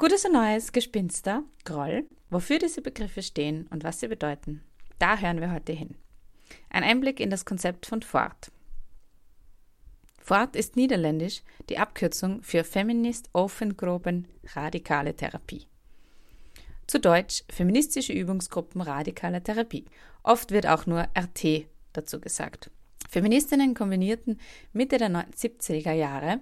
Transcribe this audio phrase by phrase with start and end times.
[0.00, 4.62] Gutes und Neues, Gespinster, Groll, wofür diese Begriffe stehen und was sie bedeuten.
[5.00, 5.96] Da hören wir heute hin.
[6.70, 8.52] Ein Einblick in das Konzept von Fort.
[10.20, 15.66] Fort ist niederländisch die Abkürzung für Feminist Ofengruppen Radikale Therapie.
[16.86, 19.86] Zu Deutsch Feministische Übungsgruppen Radikale Therapie.
[20.22, 22.70] Oft wird auch nur RT dazu gesagt.
[23.10, 24.38] Feministinnen kombinierten
[24.72, 26.38] Mitte der 70er Jahre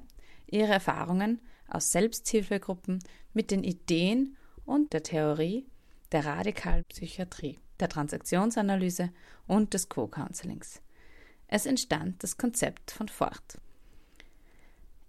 [0.47, 3.01] ihre Erfahrungen aus Selbsthilfegruppen
[3.37, 5.67] mit den Ideen und der Theorie
[6.11, 9.11] der radikalen Psychiatrie, der Transaktionsanalyse
[9.47, 10.81] und des Co-Counselings.
[11.47, 13.61] Es entstand das Konzept von Fort.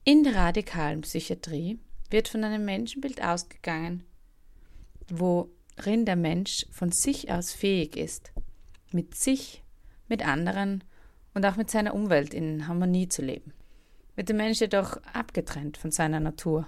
[0.03, 4.03] In der radikalen Psychiatrie wird von einem Menschenbild ausgegangen,
[5.07, 8.33] worin der Mensch von sich aus fähig ist,
[8.91, 9.63] mit sich,
[10.09, 10.83] mit anderen
[11.33, 13.53] und auch mit seiner Umwelt in Harmonie zu leben.
[14.17, 16.67] Wird der Mensch jedoch abgetrennt von seiner Natur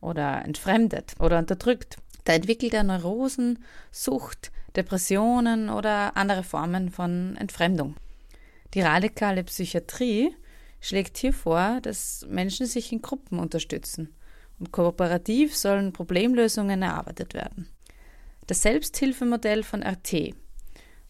[0.00, 7.96] oder entfremdet oder unterdrückt, da entwickelt er Neurosen, Sucht, Depressionen oder andere Formen von Entfremdung.
[8.74, 10.34] Die radikale Psychiatrie
[10.80, 14.14] schlägt hier vor, dass Menschen sich in Gruppen unterstützen
[14.58, 17.68] und kooperativ sollen Problemlösungen erarbeitet werden.
[18.46, 20.34] Das Selbsthilfemodell von RT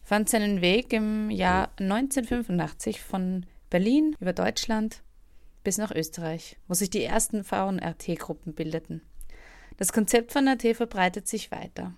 [0.03, 5.03] fand seinen Weg im Jahr 1985 von Berlin über Deutschland
[5.67, 9.03] bis nach Österreich, wo sich die ersten Frauen-RT-Gruppen bildeten.
[9.79, 11.93] Das Konzept von RT verbreitet sich weiter.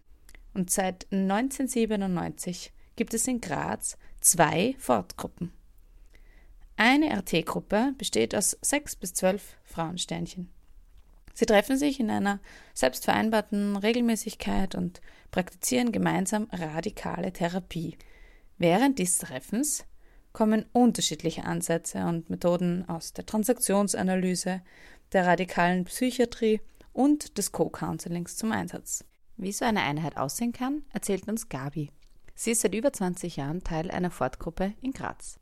[0.55, 5.53] Und seit 1997 gibt es in Graz zwei Fortgruppen.
[6.79, 10.49] Eine RT-Gruppe besteht aus sechs bis zwölf Frauensternchen.
[11.35, 12.41] Sie treffen sich in einer
[12.73, 17.99] selbstvereinbarten Regelmäßigkeit und praktizieren gemeinsam radikale Therapie.
[18.57, 19.85] Während dieses Treffens
[20.39, 24.61] kommen unterschiedliche Ansätze und Methoden aus der Transaktionsanalyse,
[25.13, 26.61] der radikalen Psychiatrie
[26.93, 29.05] und des Co-Counselings zum Einsatz.
[29.37, 31.91] Wie so eine Einheit aussehen kann, erzählt uns Gabi.
[32.37, 35.41] Sie ist seit über 20 Jahren Teil einer Fortgruppe in Graz.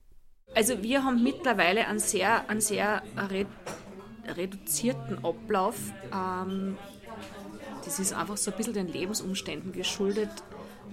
[0.55, 3.03] Also wir haben mittlerweile einen sehr, einen sehr
[4.27, 5.77] reduzierten Ablauf.
[6.11, 6.79] Ähm,
[7.85, 10.31] das ist einfach so ein bisschen den Lebensumständen geschuldet,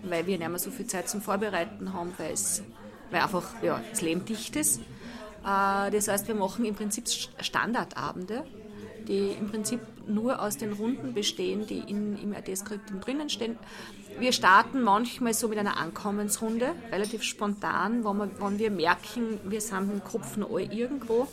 [0.03, 2.64] weil wir nicht mehr so viel Zeit zum Vorbereiten haben, weil, es,
[3.12, 4.80] weil einfach ja, das Leben dicht ist.
[5.46, 7.08] Äh, das heißt, wir machen im Prinzip
[7.40, 8.44] Standardabende,
[9.08, 13.58] die im Prinzip nur aus den Runden bestehen, die in, im RT-Skript drinnen stehen.
[14.19, 19.62] Wir starten manchmal so mit einer Ankommensrunde, relativ spontan, wo wir, wenn wir merken, wir
[19.62, 21.28] sind im Kopf noch alle irgendwo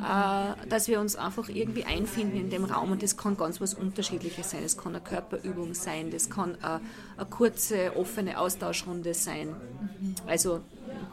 [0.00, 3.74] äh, dass wir uns einfach irgendwie einfinden in dem Raum und das kann ganz was
[3.74, 4.62] Unterschiedliches sein.
[4.64, 6.80] Es kann eine Körperübung sein, das kann eine,
[7.16, 9.54] eine kurze, offene Austauschrunde sein.
[10.26, 10.60] Also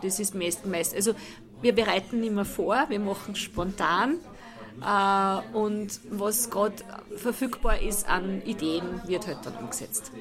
[0.01, 1.13] das ist meist, meist also
[1.61, 4.17] wir bereiten mehr vor, wir machen spontan
[4.81, 6.75] äh, und was gerade
[7.15, 10.11] verfügbar ist an Ideen, wird halt dann umgesetzt.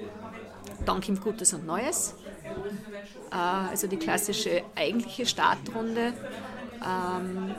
[0.85, 2.15] Dann kommt Gutes und Neues,
[3.33, 6.13] äh, also die klassische eigentliche Startrunde.
[6.85, 7.55] Ähm,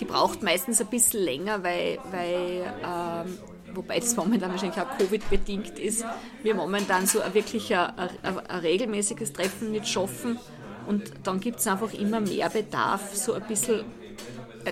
[0.00, 3.38] die braucht meistens ein bisschen länger, weil, weil ähm,
[3.74, 6.04] wobei das momentan wahrscheinlich auch Covid-bedingt ist,
[6.42, 10.38] wir momentan so ein wirklich ein, ein, ein regelmäßiges Treffen nicht schaffen.
[10.86, 13.84] Und dann gibt es einfach immer mehr Bedarf, so ein bisschen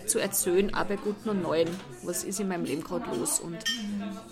[0.07, 1.69] zu erzählen, auch bei Guten und Neuen,
[2.03, 3.59] was ist in meinem Leben gerade los und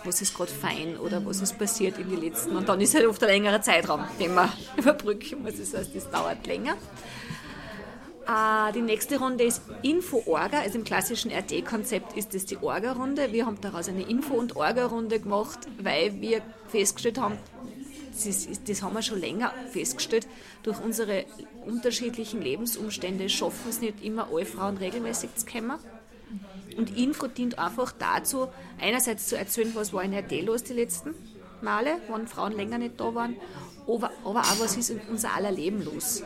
[0.04, 2.56] was ist gerade fein oder was ist passiert in den letzten.
[2.56, 5.58] Und dann ist halt oft ein längerer Zeitraum, den man überbrücken muss.
[5.58, 6.76] Das heißt, das dauert länger.
[8.26, 13.32] Äh, die nächste Runde ist Info-Orga, also im klassischen RT-Konzept ist das die Orga-Runde.
[13.32, 17.38] Wir haben daraus eine Info- und Orga-Runde gemacht, weil wir festgestellt haben,
[18.24, 20.26] das, das, haben wir schon länger festgestellt,
[20.62, 21.24] durch unsere
[21.66, 25.78] unterschiedlichen Lebensumstände schaffen es nicht immer alle Frauen regelmäßig zu kommen.
[26.76, 28.48] Und Info dient einfach dazu,
[28.80, 31.14] einerseits zu erzählen, was war in RT los die letzten
[31.62, 33.36] Male, wann Frauen länger nicht da waren,
[33.86, 36.22] aber, aber auch, was ist in unser aller Leben los.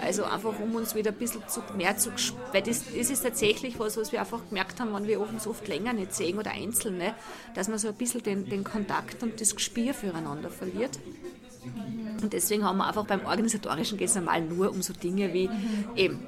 [0.00, 2.10] Also einfach, um uns wieder ein bisschen zu, mehr zu,
[2.52, 5.66] weil das, das ist tatsächlich was, was wir einfach gemerkt haben, wenn wir uns oft
[5.66, 7.14] länger nicht sehen oder Einzelne,
[7.54, 10.98] dass man so ein bisschen den, den Kontakt und das Gespür füreinander verliert.
[12.22, 15.50] Und deswegen haben wir einfach beim Organisatorischen geht es einmal nur um so Dinge wie
[15.96, 16.26] eben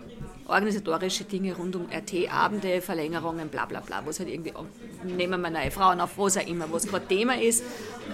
[0.50, 4.52] organisatorische Dinge rund um RT-Abende, Verlängerungen, bla bla bla, wo es halt irgendwie,
[5.04, 7.64] nehmen wir neue Frauen auf, was auch immer, was gerade Thema ist.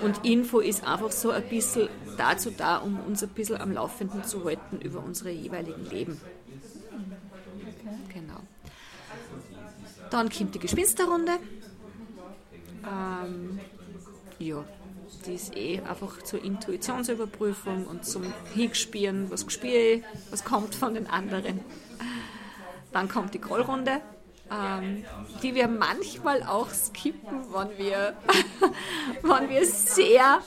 [0.02, 4.24] Und Info ist einfach so ein bisschen dazu da, um uns ein bisschen am Laufenden
[4.24, 6.20] zu halten über unsere jeweiligen Leben.
[8.12, 8.40] Genau.
[10.10, 11.32] Dann kommt die Gespinsterrunde.
[12.84, 13.60] Ähm,
[14.38, 14.64] ja,
[15.26, 18.22] die ist eh einfach zur Intuitionsüberprüfung und zum
[18.54, 21.60] Hinspielen, was ich, was kommt von den anderen.
[22.96, 24.00] Dann kommt die Grollrunde.
[24.50, 25.04] ähm,
[25.42, 28.16] die wir manchmal auch skippen, wenn wir,
[29.22, 30.38] wenn wir sehr,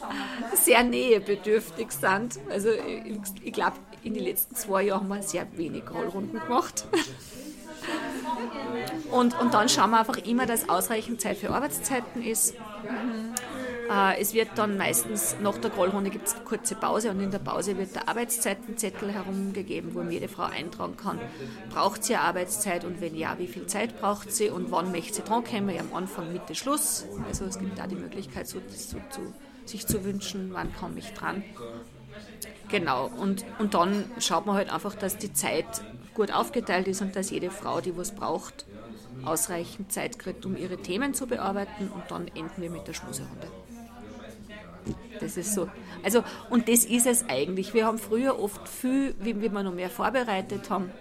[0.56, 2.40] sehr nähebedürftig sind.
[2.50, 6.88] Also ich, ich glaube, in den letzten zwei Jahren haben wir sehr wenig Rollrunden gemacht.
[9.12, 12.54] Und, und dann schauen wir einfach immer, dass ausreichend Zeit für Arbeitszeiten ist.
[13.90, 17.40] Äh, es wird dann meistens nach der Grollrunde gibt es kurze Pause und in der
[17.40, 21.20] Pause wird der Arbeitszeitenzettel herumgegeben, wo jede Frau eintragen kann,
[21.70, 25.22] braucht sie Arbeitszeit und wenn ja, wie viel Zeit braucht sie und wann möchte sie
[25.24, 27.06] drankommen, am Anfang, Mitte, Schluss.
[27.28, 29.22] Also es gibt da die Möglichkeit, so, so, so,
[29.66, 31.44] sich zu wünschen, wann komme ich dran.
[32.70, 35.66] Genau, und, und dann schaut man halt einfach, dass die Zeit
[36.14, 38.66] gut aufgeteilt ist und dass jede Frau, die was braucht,
[39.26, 43.48] ausreichend Zeit kriegt, um ihre Themen zu bearbeiten und dann enden wir mit der Schmuserunde.
[45.20, 45.70] Das ist so.
[46.04, 47.74] Also, und das ist es eigentlich.
[47.74, 50.92] Wir haben früher oft viel, wie, wir noch mehr vorbereitet haben,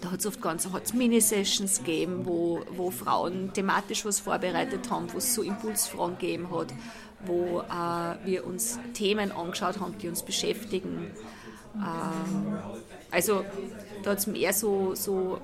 [0.00, 5.12] da hat es oft ganz hat's Mini-Sessions gegeben, wo, wo Frauen thematisch was vorbereitet haben,
[5.12, 6.72] wo es so Impulsfragen gegeben hat,
[7.26, 11.10] wo äh, wir uns Themen angeschaut haben, die uns beschäftigen.
[11.74, 12.58] Ähm,
[13.10, 13.44] also
[14.02, 15.38] da hat es mehr so, so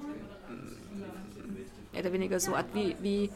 [1.92, 3.30] mehr oder weniger so Art wie, wie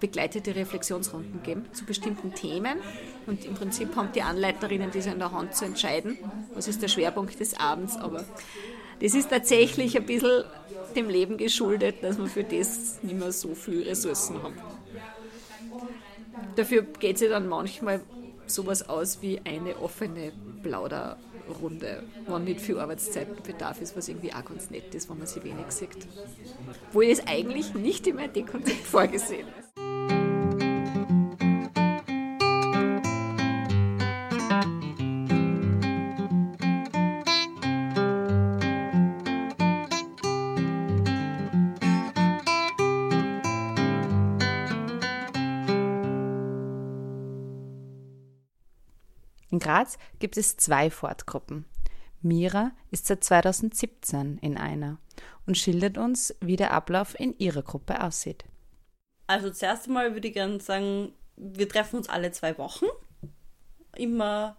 [0.00, 2.78] begleitete Reflexionsrunden geben zu bestimmten Themen.
[3.26, 6.18] Und im Prinzip haben die Anleiterinnen diese in der Hand zu entscheiden,
[6.54, 7.96] was ist der Schwerpunkt des Abends.
[7.96, 8.24] Aber
[9.00, 10.44] das ist tatsächlich ein bisschen
[10.96, 14.56] dem Leben geschuldet, dass wir für das nicht mehr so viele Ressourcen haben.
[16.56, 18.00] Dafür geht sich dann manchmal
[18.46, 20.32] sowas aus wie eine offene
[20.62, 25.42] Plauderrunde, wenn nicht viel Arbeitszeitbedarf ist, was irgendwie auch ganz nett ist, wenn man sie
[25.44, 26.08] wenig sieht.
[26.92, 29.67] Wo es eigentlich nicht im IT-Konzept vorgesehen ist.
[49.68, 51.66] Graz gibt es zwei Fortgruppen.
[52.22, 54.96] Mira ist seit 2017 in einer
[55.46, 58.46] und schildert uns, wie der Ablauf in ihrer Gruppe aussieht.
[59.26, 62.86] Also zuerst einmal würde ich gerne sagen, wir treffen uns alle zwei Wochen,
[63.94, 64.56] immer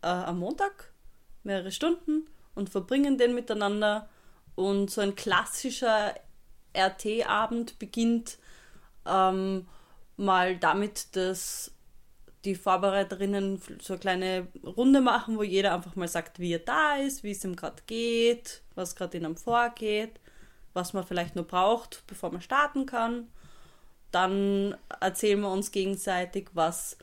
[0.00, 0.94] äh, am Montag,
[1.42, 2.24] mehrere Stunden
[2.54, 4.08] und verbringen den miteinander.
[4.54, 6.14] Und so ein klassischer
[6.74, 8.38] RT-Abend beginnt
[9.04, 9.68] ähm,
[10.16, 11.75] mal damit, dass
[12.46, 16.96] die Vorbereiterinnen so eine kleine Runde machen, wo jeder einfach mal sagt, wie er da
[16.96, 20.20] ist, wie es ihm gerade geht, was gerade in ihm vorgeht,
[20.72, 23.28] was man vielleicht nur braucht, bevor man starten kann.
[24.12, 26.96] Dann erzählen wir uns gegenseitig, was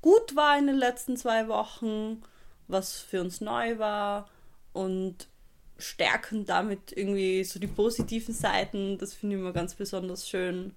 [0.00, 2.22] gut war in den letzten zwei Wochen,
[2.66, 4.28] was für uns neu war
[4.72, 5.28] und
[5.76, 8.98] stärken damit irgendwie so die positiven Seiten.
[8.98, 10.74] Das finde ich immer ganz besonders schön.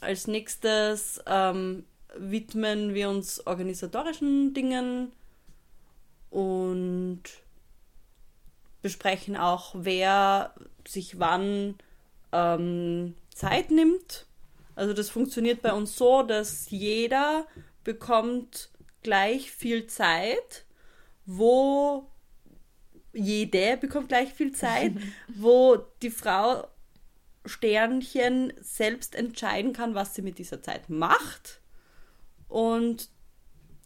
[0.00, 1.84] Als nächstes ähm,
[2.16, 5.12] widmen wir uns organisatorischen Dingen
[6.30, 7.22] und
[8.82, 10.54] besprechen auch, wer
[10.86, 11.76] sich wann
[12.32, 14.26] ähm, Zeit nimmt.
[14.74, 17.46] Also das funktioniert bei uns so, dass jeder
[17.84, 18.70] bekommt
[19.02, 20.64] gleich viel Zeit,
[21.26, 22.06] wo
[23.12, 24.92] jede bekommt gleich viel Zeit,
[25.28, 26.66] wo die Frau
[27.44, 31.59] Sternchen selbst entscheiden kann, was sie mit dieser Zeit macht
[32.50, 33.08] und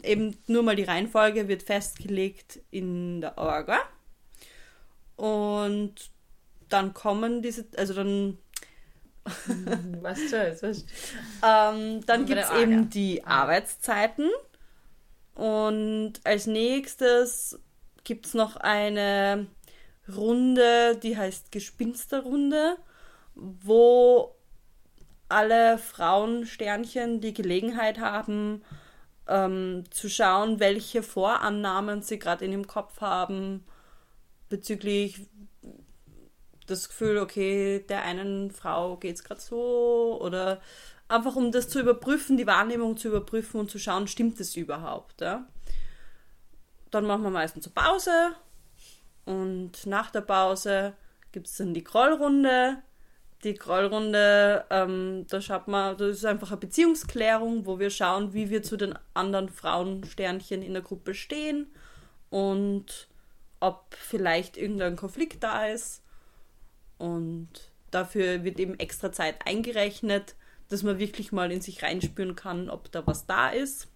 [0.03, 3.79] eben nur mal die Reihenfolge wird festgelegt in der Orga.
[5.15, 6.11] Und
[6.67, 8.37] dann kommen diese, also dann.
[10.01, 10.61] was soll's?
[10.61, 10.85] Was?
[11.43, 13.23] ähm, dann gibt es eben die.
[13.23, 14.29] Arbeitszeiten.
[15.35, 17.59] Und als nächstes
[18.03, 19.47] gibt es noch eine
[20.13, 22.77] Runde, die heißt Gespinsterrunde,
[23.33, 24.34] wo
[25.29, 28.63] alle Frauensternchen die Gelegenheit haben,
[29.27, 33.65] ähm, zu schauen, welche Vorannahmen sie gerade in ihrem Kopf haben
[34.49, 35.27] bezüglich
[36.67, 40.61] das Gefühl, okay, der einen Frau geht es gerade so oder
[41.07, 45.21] einfach um das zu überprüfen, die Wahrnehmung zu überprüfen und zu schauen, stimmt es überhaupt.
[45.21, 45.47] Ja?
[46.91, 48.35] Dann machen wir meistens eine Pause
[49.25, 50.93] und nach der Pause
[51.31, 52.77] gibt es dann die Krollrunde
[53.45, 58.49] die Grollrunde, ähm, da schaut man, das ist einfach eine Beziehungsklärung, wo wir schauen, wie
[58.49, 61.67] wir zu den anderen Frauensternchen in der Gruppe stehen
[62.29, 63.07] und
[63.59, 66.03] ob vielleicht irgendein Konflikt da ist.
[66.97, 67.49] Und
[67.91, 70.35] dafür wird eben extra Zeit eingerechnet,
[70.69, 73.87] dass man wirklich mal in sich reinspüren kann, ob da was da ist.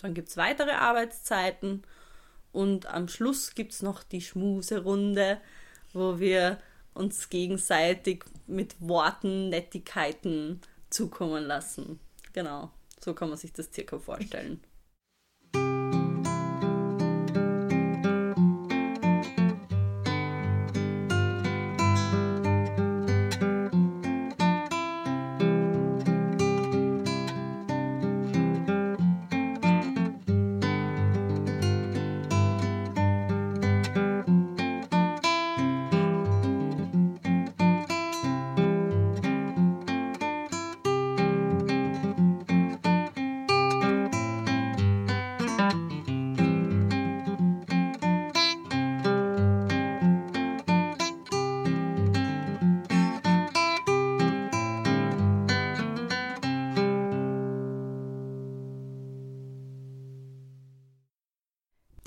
[0.00, 1.82] Dann gibt es weitere Arbeitszeiten
[2.52, 5.40] und am Schluss gibt es noch die Schmuserunde,
[5.92, 6.58] wo wir
[6.94, 10.60] uns gegenseitig mit Worten, Nettigkeiten
[10.90, 12.00] zukommen lassen.
[12.32, 12.70] Genau,
[13.00, 14.60] so kann man sich das circa vorstellen.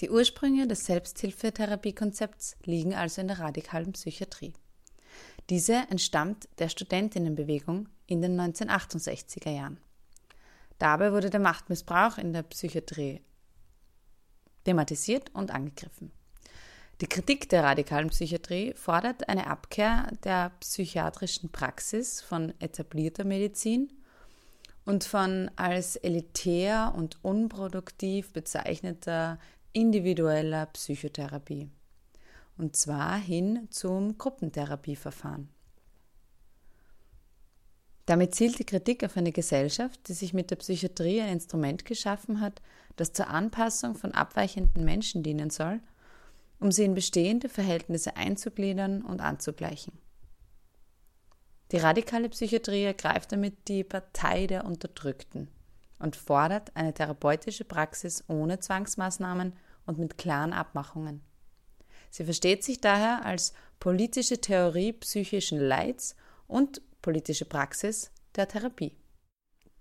[0.08, 4.54] Die Ursprünge des Selbsthilfetherapiekonzepts liegen also in der radikalen Psychiatrie.
[5.50, 9.82] Diese entstammt der Studentinnenbewegung in den 1968er Jahren.
[10.80, 13.20] Dabei wurde der Machtmissbrauch in der Psychiatrie
[14.64, 16.14] thematisiert und angegriffen.
[17.02, 23.92] Die Kritik der radikalen Psychiatrie fordert eine Abkehr der psychiatrischen Praxis von etablierter Medizin
[24.86, 29.38] und von als elitär und unproduktiv bezeichneter
[29.74, 31.70] individueller Psychotherapie.
[32.58, 35.50] Und zwar hin zum Gruppentherapieverfahren.
[38.08, 42.40] Damit zielt die Kritik auf eine Gesellschaft, die sich mit der Psychiatrie ein Instrument geschaffen
[42.40, 42.62] hat,
[42.96, 45.82] das zur Anpassung von abweichenden Menschen dienen soll,
[46.60, 49.94] um sie in bestehende Verhältnisse einzugliedern und anzugleichen.
[51.72, 55.50] Die radikale Psychiatrie ergreift damit die Partei der Unterdrückten
[56.00, 59.54] und fordert eine therapeutische Praxis ohne Zwangsmaßnahmen
[59.86, 61.22] und mit klaren Abmachungen.
[62.10, 66.16] Sie versteht sich daher als politische Theorie psychischen Leids
[66.48, 68.96] und politische Praxis der Therapie.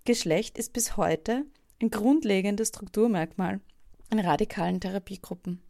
[0.05, 1.45] Geschlecht ist bis heute
[1.81, 3.61] ein grundlegendes Strukturmerkmal
[4.11, 5.61] in radikalen Therapiegruppen.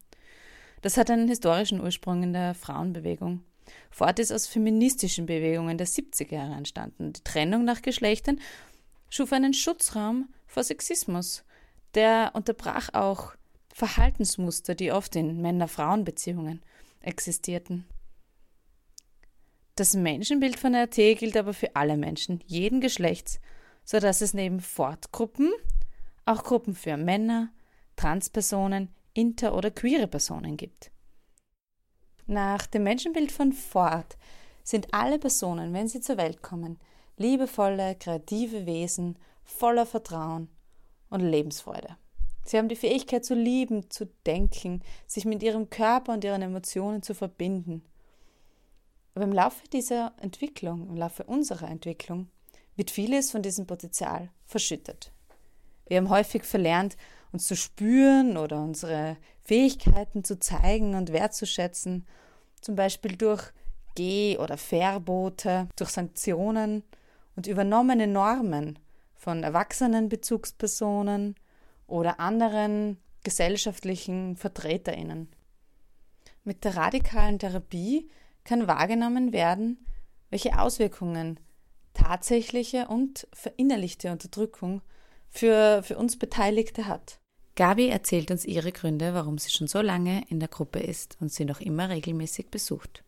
[0.83, 3.43] Das hat einen historischen Ursprung in der Frauenbewegung.
[3.91, 7.13] Fort ist aus feministischen Bewegungen der 70er Jahre entstanden.
[7.13, 8.41] Die Trennung nach Geschlechtern
[9.09, 11.45] schuf einen Schutzraum vor Sexismus.
[11.95, 13.35] Der unterbrach auch
[13.73, 16.63] Verhaltensmuster, die oft in Männer-Frauen-Beziehungen
[17.01, 17.87] existierten.
[19.75, 23.41] Das Menschenbild von RT gilt aber für alle Menschen, jeden Geschlechts,
[23.85, 25.53] so dass es neben Fortgruppen
[26.25, 27.51] auch Gruppen für Männer,
[27.95, 30.91] Transpersonen, inter- oder queere Personen gibt.
[32.27, 34.17] Nach dem Menschenbild von Ford
[34.65, 36.79] sind alle Personen, wenn sie zur Welt kommen,
[37.17, 40.49] liebevolle, kreative Wesen, voller Vertrauen
[41.09, 41.97] und Lebensfreude.
[42.45, 47.03] Sie haben die Fähigkeit zu lieben, zu denken, sich mit ihrem Körper und ihren Emotionen
[47.03, 47.83] zu verbinden.
[49.15, 52.29] Aber im Laufe dieser Entwicklung, im Laufe unserer Entwicklung,
[52.77, 55.11] wird vieles von diesem Potenzial verschüttet.
[55.89, 56.97] Wir haben häufig verlernt,
[57.33, 62.07] uns zu spüren oder unsere Fähigkeiten zu zeigen und wertzuschätzen,
[62.61, 63.43] zum Beispiel durch
[63.95, 66.85] Geh- oder Verbote, durch Sanktionen
[67.35, 68.79] und übernommene Normen
[69.27, 71.35] von erwachsenen Bezugspersonen,
[71.89, 75.29] oder anderen gesellschaftlichen Vertreterinnen.
[76.45, 78.09] Mit der radikalen Therapie
[78.45, 79.85] kann wahrgenommen werden,
[80.31, 81.41] welche Auswirkungen
[81.93, 84.81] tatsächliche und verinnerlichte Unterdrückung
[85.29, 87.19] für, für uns Beteiligte hat.
[87.57, 91.33] Gabi erzählt uns ihre Gründe, warum sie schon so lange in der Gruppe ist und
[91.33, 93.03] sie noch immer regelmäßig besucht.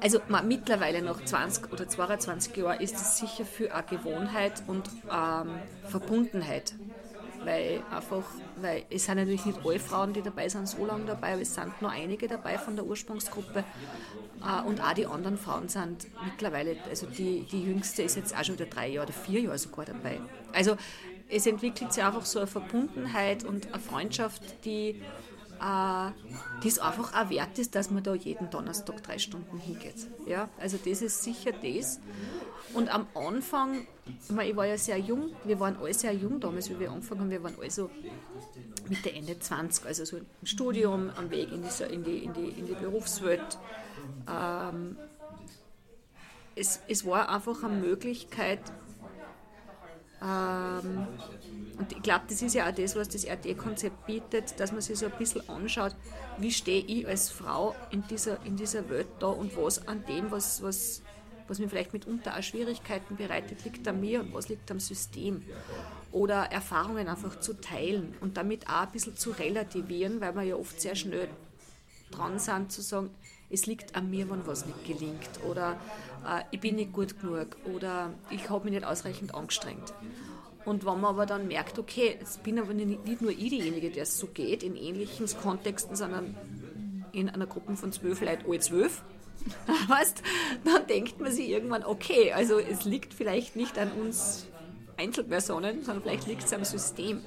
[0.00, 5.50] Also mittlerweile nach 20 oder 22 Jahren ist es sicher für eine Gewohnheit und ähm,
[5.88, 6.74] Verbundenheit
[7.44, 8.24] weil einfach,
[8.60, 11.54] weil es sind natürlich nicht alle Frauen, die dabei sind, so lange dabei, aber es
[11.54, 13.64] sind nur einige dabei von der Ursprungsgruppe
[14.44, 18.44] äh, und auch die anderen Frauen sind mittlerweile, also die, die jüngste ist jetzt auch
[18.44, 20.20] schon wieder drei Jahre oder vier Jahre sogar dabei.
[20.52, 20.76] Also
[21.28, 25.02] es entwickelt sich einfach so eine Verbundenheit und eine Freundschaft, die
[25.60, 30.06] äh, es einfach auch wert ist, dass man da jeden Donnerstag drei Stunden hingeht.
[30.26, 32.00] Ja, also das ist sicher das.
[32.74, 33.86] Und am Anfang,
[34.28, 37.30] ich war ja sehr jung, wir waren alle sehr jung damals, wie wir angefangen haben,
[37.30, 37.90] wir waren alle so
[38.88, 42.48] Mitte, Ende 20, also so im Studium, am Weg in die, in die, in die,
[42.48, 43.58] in die Berufswelt.
[44.30, 44.96] Ähm,
[46.54, 48.60] es, es war einfach eine Möglichkeit,
[50.22, 51.06] ähm,
[51.78, 54.98] und ich glaube, das ist ja auch das, was das RT-Konzept bietet, dass man sich
[54.98, 55.94] so ein bisschen anschaut,
[56.38, 60.30] wie stehe ich als Frau in dieser, in dieser Welt da und was an dem,
[60.30, 61.02] was, was,
[61.46, 65.44] was mir vielleicht mitunter auch Schwierigkeiten bereitet, liegt an mir und was liegt am System.
[66.10, 70.56] Oder Erfahrungen einfach zu teilen und damit auch ein bisschen zu relativieren, weil wir ja
[70.56, 71.28] oft sehr schnell
[72.10, 73.10] dran sind zu sagen,
[73.50, 75.78] es liegt an mir, wenn was nicht gelingt oder
[76.26, 79.94] äh, ich bin nicht gut genug oder ich habe mich nicht ausreichend angestrengt.
[80.64, 83.90] Und wenn man aber dann merkt, okay, es bin aber nicht, nicht nur ich diejenige,
[83.90, 86.36] der es so geht, in ähnlichen Kontexten, sondern
[87.12, 89.02] in einer Gruppe von zwölf Leuten, alle zwölf,
[89.88, 90.22] weißt,
[90.64, 94.46] dann denkt man sich irgendwann, okay, also es liegt vielleicht nicht an uns
[94.98, 97.22] Einzelpersonen, sondern vielleicht liegt es am System.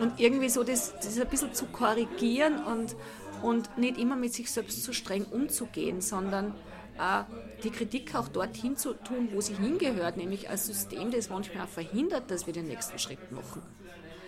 [0.00, 2.94] Und irgendwie so das, das ein bisschen zu korrigieren und,
[3.42, 6.54] und nicht immer mit sich selbst zu streng umzugehen, sondern
[6.98, 7.22] äh,
[7.62, 11.70] die Kritik auch dorthin zu tun, wo sie hingehört, nämlich als System, das manchmal auch
[11.70, 13.62] verhindert, dass wir den nächsten Schritt machen.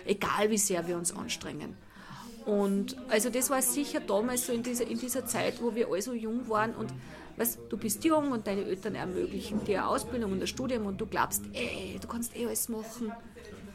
[0.05, 1.75] Egal wie sehr wir uns anstrengen.
[2.45, 6.01] Und also das war sicher damals so in dieser, in dieser Zeit, wo wir alle
[6.01, 6.91] so jung waren und
[7.37, 11.05] weißt, du bist jung und deine Eltern ermöglichen dir Ausbildung und ein Studium und du
[11.05, 13.11] glaubst, ey, du kannst eh alles machen.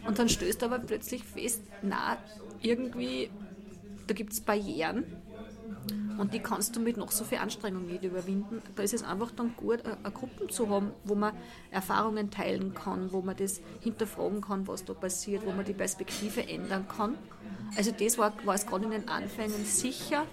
[0.07, 2.17] Und dann stößt aber plötzlich fest, na,
[2.61, 3.31] irgendwie,
[4.07, 5.05] da gibt es Barrieren
[6.19, 8.63] und die kannst du mit noch so viel Anstrengung nicht überwinden.
[8.75, 11.35] Da ist es einfach dann gut, eine Gruppe zu haben, wo man
[11.71, 16.49] Erfahrungen teilen kann, wo man das hinterfragen kann, was da passiert, wo man die Perspektive
[16.49, 17.15] ändern kann.
[17.77, 20.25] Also das war, war es gerade in den Anfängen sicher.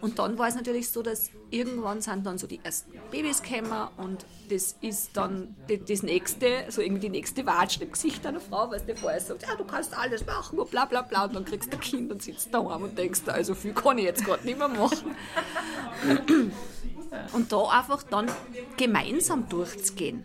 [0.00, 3.88] Und dann war es natürlich so, dass irgendwann sind dann so die ersten Babys gekommen
[3.96, 8.70] und das ist dann das nächste, so irgendwie die nächste Watsch im Gesicht einer Frau,
[8.70, 11.44] weil du vorher sagt, ja, du kannst alles machen und bla bla bla und dann
[11.44, 14.44] kriegst du ein Kind und sitzt daheim und denkst, also viel kann ich jetzt gerade
[14.44, 15.14] nicht mehr machen.
[17.32, 18.30] Und da einfach dann
[18.76, 20.24] gemeinsam durchzugehen.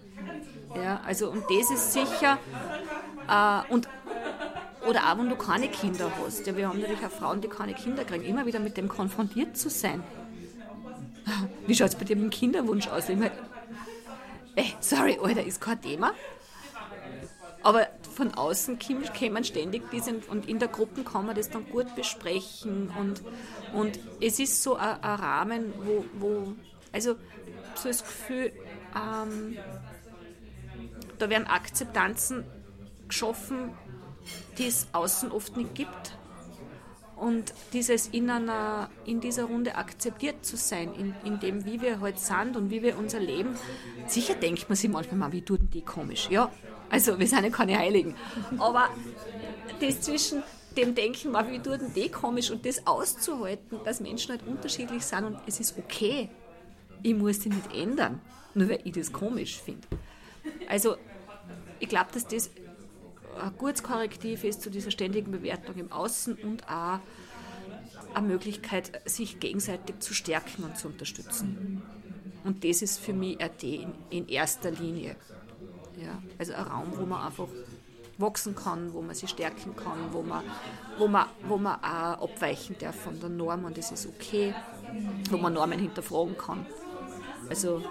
[0.76, 2.38] Ja, also und das ist sicher,
[3.28, 3.88] äh, und
[4.92, 6.46] oder auch wenn du keine Kinder hast.
[6.46, 9.56] Ja, wir haben natürlich auch Frauen, die keine Kinder kriegen, immer wieder mit dem konfrontiert
[9.56, 10.04] zu sein.
[11.66, 13.08] Wie schaut es bei dir mit dem Kinderwunsch aus?
[13.08, 13.32] Ich mein,
[14.56, 16.12] ey, sorry, Alter, ist kein Thema.
[17.64, 21.96] Aber von außen kämen ständig diese, und in der Gruppe kann man das dann gut
[21.96, 23.22] besprechen und,
[23.74, 26.54] und es ist so ein, ein Rahmen, wo, wo,
[26.92, 27.16] also
[27.76, 28.52] so das Gefühl,
[28.94, 29.58] ähm,
[31.18, 32.44] da werden Akzeptanzen
[33.08, 33.70] geschaffen,
[34.58, 36.18] die es außen oft nicht gibt.
[37.16, 42.00] Und dieses in, einer, in dieser Runde akzeptiert zu sein, in, in dem, wie wir
[42.00, 43.56] heute halt sind und wie wir unser Leben,
[44.08, 46.30] sicher denkt man sich manchmal mal, wie denn die komisch?
[46.32, 46.52] Ja,
[46.90, 48.16] also wir sind ja keine Heiligen.
[48.58, 48.90] Aber
[49.80, 50.42] das zwischen
[50.76, 55.26] dem Denken, mal, wie denn die komisch und das auszuhalten, dass Menschen halt unterschiedlich sind
[55.26, 56.30] und es ist okay.
[57.04, 58.20] Ich muss die nicht ändern,
[58.54, 59.88] nur weil ich das komisch finde.
[60.68, 60.96] Also
[61.80, 62.50] ich glaube, dass das
[63.40, 67.00] ein gutes Korrektiv ist zu dieser ständigen Bewertung im Außen und auch
[68.14, 71.82] eine Möglichkeit, sich gegenseitig zu stärken und zu unterstützen.
[72.44, 75.16] Und das ist für mich RT in, in erster Linie.
[75.98, 77.48] Ja, also ein Raum, wo man einfach
[78.18, 80.44] wachsen kann, wo man sich stärken kann, wo man,
[80.98, 84.54] wo man, wo man auch abweichen darf von der Norm und das ist okay,
[85.30, 86.66] wo man Normen hinterfragen kann.
[87.50, 87.84] Also,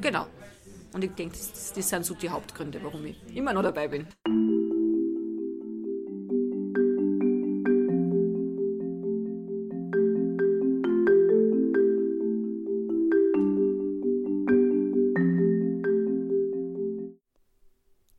[0.00, 0.26] genau.
[0.92, 4.06] Und ich denke, das, das sind so die Hauptgründe, warum ich immer noch dabei bin.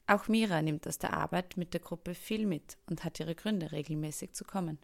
[0.10, 3.72] Auch Mira nimmt aus der Arbeit mit der Gruppe viel mit und hat ihre Gründe,
[3.72, 4.80] regelmäßig zu kommen.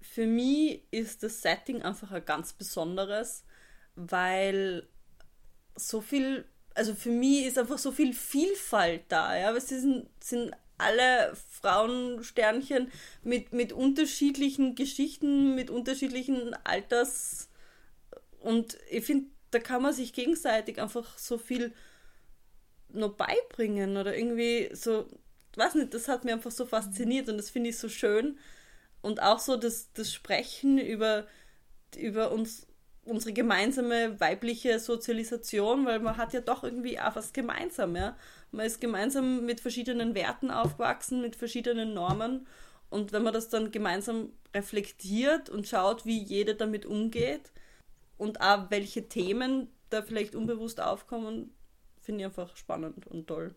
[0.00, 3.44] Für mich ist das Setting einfach ein ganz besonderes,
[3.96, 4.88] weil
[5.76, 6.46] so viel
[6.78, 11.34] also für mich ist einfach so viel Vielfalt da, ja, weil sie sind, sind alle
[11.50, 12.92] Frauensternchen
[13.24, 17.48] mit, mit unterschiedlichen Geschichten, mit unterschiedlichen Alters.
[18.38, 21.74] Und ich finde, da kann man sich gegenseitig einfach so viel
[22.90, 25.08] noch beibringen oder irgendwie so,
[25.56, 28.38] weiß nicht, das hat mir einfach so fasziniert und das finde ich so schön.
[29.02, 31.26] Und auch so das, das Sprechen über,
[31.96, 32.67] über uns
[33.08, 38.16] unsere gemeinsame weibliche Sozialisation, weil man hat ja doch irgendwie auch was gemeinsam, ja.
[38.50, 42.46] Man ist gemeinsam mit verschiedenen Werten aufgewachsen, mit verschiedenen Normen.
[42.90, 47.52] Und wenn man das dann gemeinsam reflektiert und schaut, wie jeder damit umgeht
[48.16, 51.54] und auch welche Themen da vielleicht unbewusst aufkommen,
[52.00, 53.54] finde ich einfach spannend und toll.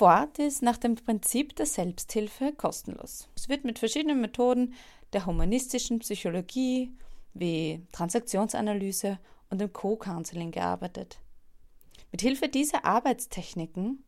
[0.00, 3.28] Fort ist nach dem Prinzip der Selbsthilfe kostenlos.
[3.36, 4.72] Es wird mit verschiedenen Methoden
[5.12, 6.96] der humanistischen Psychologie
[7.34, 9.18] wie Transaktionsanalyse
[9.50, 11.18] und dem Co-Counseling gearbeitet.
[12.12, 14.02] Mit Hilfe dieser Arbeitstechniken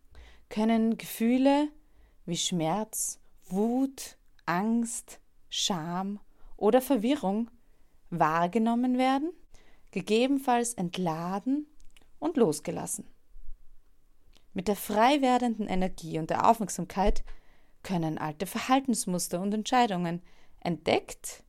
[0.48, 1.68] können Gefühle
[2.24, 6.20] wie Schmerz, Wut, Angst, Scham
[6.57, 7.50] oder Verwirrung
[8.09, 9.31] wahrgenommen werden,
[9.90, 11.66] gegebenenfalls entladen
[12.18, 13.05] und losgelassen.
[14.55, 17.25] Mit der frei werdenden Energie und der Aufmerksamkeit
[17.83, 20.23] können alte Verhaltensmuster und Entscheidungen
[20.61, 21.43] entdeckt,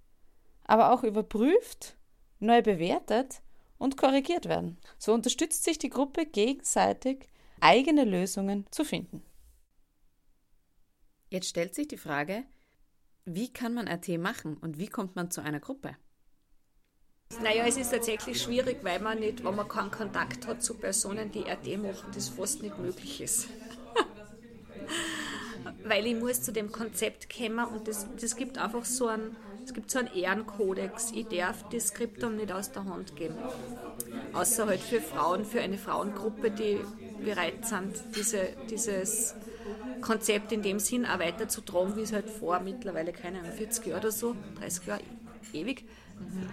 [0.63, 1.97] aber auch überprüft,
[2.39, 3.41] neu bewertet
[3.77, 4.77] und korrigiert werden.
[4.97, 7.27] So unterstützt sich die Gruppe gegenseitig,
[7.59, 9.23] eigene Lösungen zu finden.
[11.29, 12.43] Jetzt stellt sich die Frage,
[13.25, 15.95] wie kann man RT machen und wie kommt man zu einer Gruppe?
[17.41, 21.31] Naja, es ist tatsächlich schwierig, weil man nicht, wenn man keinen Kontakt hat zu Personen,
[21.31, 23.47] die RT machen, das fast nicht möglich ist.
[25.85, 29.73] weil ich muss zu dem Konzept kommen und das, das gibt einfach so einen, es
[29.73, 31.11] gibt so einen Ehrenkodex.
[31.11, 33.35] Ich darf das Skriptum nicht aus der Hand geben.
[34.33, 36.79] Außer halt für Frauen, für eine Frauengruppe, die
[37.23, 39.35] bereit sind, diese, dieses
[40.01, 44.01] Konzept in dem Sinn auch weiterzutragen, wie es halt vor mittlerweile, keine Ahnung, 40 Jahre
[44.01, 45.01] oder so, 30 Jahre,
[45.53, 45.85] ewig,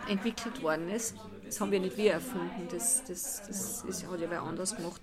[0.09, 1.15] entwickelt worden ist.
[1.45, 5.03] Das haben wir nicht wir erfunden, das, das, das ist, hat ja wer anders gemacht.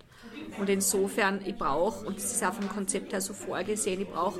[0.57, 4.39] Und insofern, ich brauche, und das ist auch vom Konzept her so vorgesehen, ich brauche,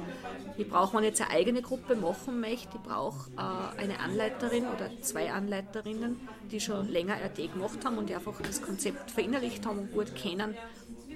[0.57, 4.67] ich brauch, wenn ich jetzt eine eigene Gruppe machen möchte, ich brauche äh, eine Anleiterin
[4.67, 6.17] oder zwei Anleiterinnen,
[6.49, 10.15] die schon länger RT gemacht haben und die einfach das Konzept verinnerlicht haben und gut
[10.15, 10.55] kennen,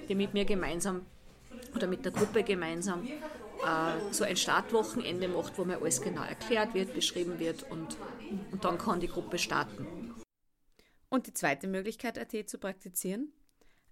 [0.08, 1.06] die mit mir gemeinsam
[1.74, 6.74] oder mit der Gruppe gemeinsam äh, so ein Startwochenende macht, wo mir alles genau erklärt
[6.74, 7.96] wird, beschrieben wird und,
[8.50, 10.14] und dann kann die Gruppe starten.
[11.08, 13.32] Und die zweite Möglichkeit, AT zu praktizieren?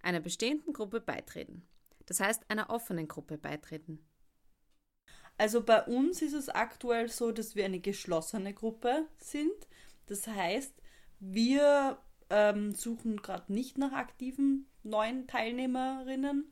[0.01, 1.67] Einer bestehenden Gruppe beitreten.
[2.05, 3.99] Das heißt, einer offenen Gruppe beitreten.
[5.37, 9.67] Also bei uns ist es aktuell so, dass wir eine geschlossene Gruppe sind.
[10.07, 10.73] Das heißt,
[11.19, 11.99] wir
[12.29, 16.51] ähm, suchen gerade nicht nach aktiven neuen Teilnehmerinnen,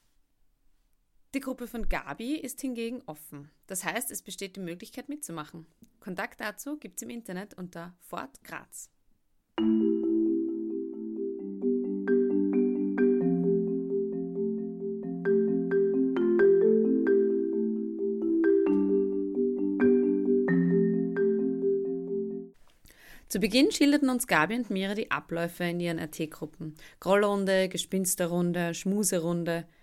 [1.36, 3.52] die Gruppe von Gabi ist hingegen offen.
[3.67, 5.67] Das heißt, es besteht die Möglichkeit mitzumachen.
[6.00, 8.90] Kontakt dazu gibt es im Internet unter Fort Graz.
[23.28, 26.76] Zu Beginn schilderten uns Gabi und Mira die Abläufe in ihren RT-Gruppen.
[27.00, 29.68] Grollrunde, Gespinsterrunde, Schmuserunde–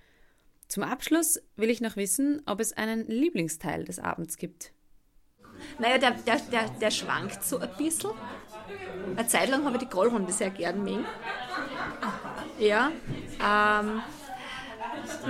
[0.68, 4.72] zum Abschluss will ich noch wissen, ob es einen Lieblingsteil des Abends gibt.
[5.78, 8.10] Naja, der, der, der, der schwankt so ein bisschen.
[9.16, 11.04] Eine Zeit lang habe ich die Grollrunde sehr gern mögen.
[12.58, 12.90] Ja.
[13.34, 14.02] Ähm,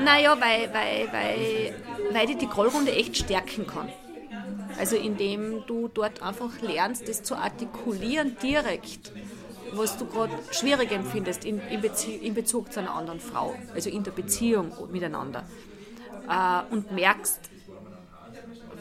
[0.02, 1.74] naja, weil, weil, weil,
[2.12, 3.88] weil die die Grollrunde echt stärken kann.
[4.78, 9.12] Also indem du dort einfach lernst, das zu artikulieren direkt
[9.72, 11.82] was du gerade schwierig empfindest in, in,
[12.22, 15.44] in, Bezug zu einer anderen Frau, also in der Beziehung miteinander.
[16.28, 17.50] Äh, und merkst,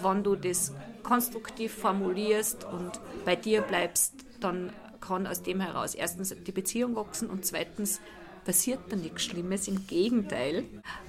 [0.02, 0.74] wann du das
[1.06, 7.30] konstruktiv formulierst und bei dir bleibst, dann kann aus dem heraus erstens die Beziehung wachsen
[7.30, 8.02] und zweitens
[8.44, 10.66] passiert da nichts Schlimmes, im Gegenteil.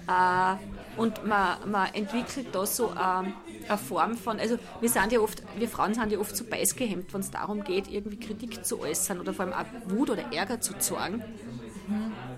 [0.09, 0.55] Äh,
[0.97, 3.35] und man, man entwickelt da so eine,
[3.69, 7.13] eine Form von, also wir sind ja oft, wir Frauen sind ja oft so beißgehemmt,
[7.13, 10.61] wenn es darum geht, irgendwie Kritik zu äußern oder vor allem auch Wut oder Ärger
[10.61, 11.23] zu zeigen.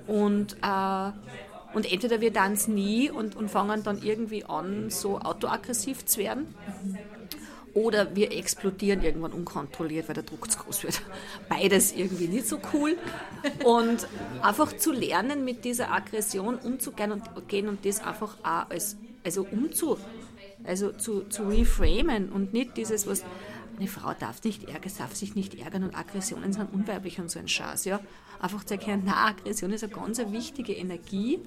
[0.07, 1.12] Und, äh,
[1.75, 6.21] und entweder wir dann es nie und, und fangen dann irgendwie an, so autoaggressiv zu
[6.21, 6.55] werden.
[7.74, 11.02] Oder wir explodieren irgendwann unkontrolliert, weil der Druck zu groß wird.
[11.48, 12.96] Beides irgendwie nicht so cool.
[13.64, 14.07] Und
[14.42, 19.46] einfach zu lernen, mit dieser Aggression umzugehen und, gehen und das einfach auch als, also
[19.50, 19.98] umzu,
[20.64, 23.24] also zu, zu reframen und nicht dieses, was
[23.78, 27.38] eine Frau darf, nicht ärgern, darf sich nicht ärgern und Aggressionen sind unweiblich und so
[27.38, 27.85] ein Schatz.
[27.85, 28.00] Ja?
[28.40, 31.40] Einfach zu erkennen, na, Aggression ist eine ganz wichtige Energie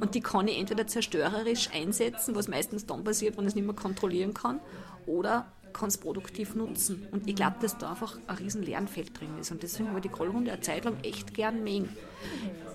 [0.00, 3.66] und die kann ich entweder zerstörerisch einsetzen, was meistens dann passiert, wenn ich es nicht
[3.66, 4.60] mehr kontrollieren kann,
[5.06, 7.06] oder kann es produktiv nutzen.
[7.12, 9.50] Und ich glaube, dass da einfach ein riesen Lernfeld drin ist.
[9.50, 11.88] Und deswegen habe ich die Grollrunde eine Zeit lang echt gern mögen.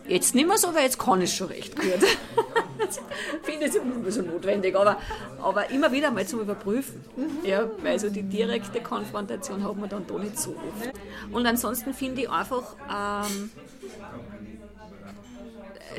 [0.08, 1.86] Jetzt nicht mehr so, weil jetzt kann ich schon recht gut.
[3.44, 5.00] finde ich immer so notwendig, aber,
[5.42, 7.04] aber immer wieder mal zum Überprüfen.
[7.16, 7.46] Mhm.
[7.46, 10.92] Ja, weil so die direkte Konfrontation hat man dann da nicht so oft.
[11.32, 13.50] Und ansonsten finde ich einfach ähm,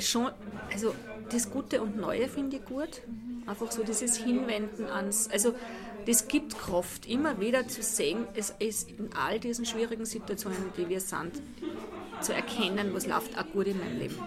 [0.01, 0.31] schon,
[0.73, 0.95] also
[1.31, 3.03] das Gute und Neue finde ich gut.
[3.47, 5.55] Einfach so dieses Hinwenden ans, also
[6.07, 10.89] das gibt Kraft, immer wieder zu sehen, es ist in all diesen schwierigen Situationen, die
[10.89, 11.43] wir sind,
[12.21, 14.19] zu erkennen, was läuft auch gut in meinem Leben.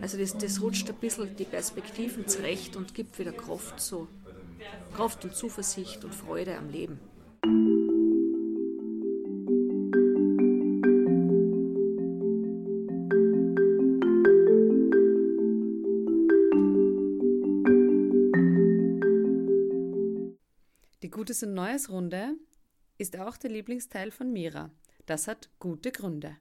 [0.00, 4.08] Also das, das rutscht ein bisschen die Perspektiven zurecht und gibt wieder Kraft so.
[4.96, 7.00] Kraft und Zuversicht und Freude am Leben.
[21.32, 22.34] Gutes und Neues Runde
[22.98, 24.70] ist auch der Lieblingsteil von Mira.
[25.06, 26.36] Das hat gute Gründe.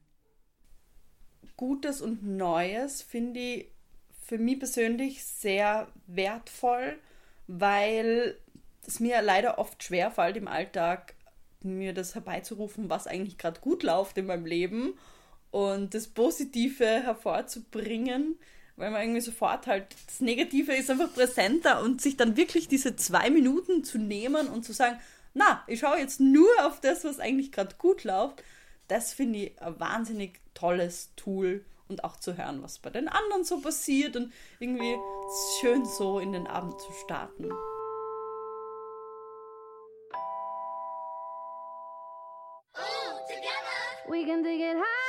[1.55, 3.71] Gutes und Neues finde ich
[4.21, 6.99] für mich persönlich sehr wertvoll,
[7.47, 8.37] weil
[8.85, 11.15] es mir leider oft schwerfällt im Alltag,
[11.61, 14.95] mir das herbeizurufen, was eigentlich gerade gut läuft in meinem Leben
[15.51, 18.37] und das Positive hervorzubringen,
[18.75, 22.95] weil man irgendwie sofort halt, das Negative ist einfach präsenter und sich dann wirklich diese
[22.95, 24.99] zwei Minuten zu nehmen und zu sagen,
[25.33, 28.43] na, ich schaue jetzt nur auf das, was eigentlich gerade gut läuft,
[28.87, 33.43] das finde ich ein wahnsinnig tolles Tool und auch zu hören, was bei den anderen
[33.43, 34.97] so passiert und irgendwie
[35.59, 37.49] schön so in den Abend zu starten.
[44.09, 45.00] We can take it high.